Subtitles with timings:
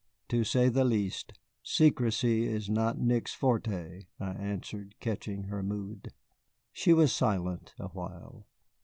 [0.29, 6.11] "To say the least, secrecy is not Nick's forte," I answered, catching her mood.
[6.71, 8.47] She was silent awhile.